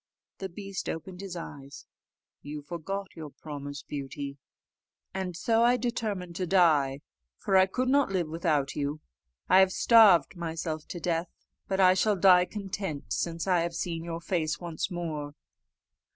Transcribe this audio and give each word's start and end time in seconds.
The 0.39 0.49
beast 0.49 0.89
opened 0.89 1.21
his 1.21 1.35
eyes: 1.35 1.85
"You 2.41 2.63
forgot 2.63 3.15
your 3.15 3.29
promise, 3.29 3.83
Beauty, 3.83 4.39
and 5.13 5.37
so 5.37 5.61
I 5.61 5.77
determined 5.77 6.35
to 6.37 6.47
die; 6.47 7.01
for 7.37 7.55
I 7.55 7.67
could 7.67 7.87
not 7.87 8.09
live 8.11 8.27
without 8.27 8.75
you. 8.75 8.99
I 9.47 9.59
have 9.59 9.71
starved 9.71 10.35
myself 10.35 10.87
to 10.87 10.99
death, 10.99 11.29
but 11.67 11.79
I 11.79 11.93
shall 11.93 12.15
die 12.15 12.45
content 12.45 13.13
since 13.13 13.45
I 13.45 13.59
have 13.59 13.75
seen 13.75 14.03
your 14.03 14.21
face 14.21 14.59
once 14.59 14.89
more." 14.89 15.35